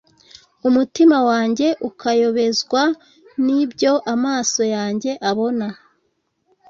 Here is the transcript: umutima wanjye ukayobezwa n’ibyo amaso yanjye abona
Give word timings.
umutima 0.67 1.17
wanjye 1.29 1.67
ukayobezwa 1.89 2.81
n’ibyo 3.45 3.91
amaso 4.13 4.61
yanjye 4.75 5.11
abona 5.29 5.67